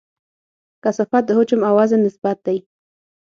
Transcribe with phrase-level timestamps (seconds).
[0.83, 2.57] کثافت د حجم او وزن نسبت دی.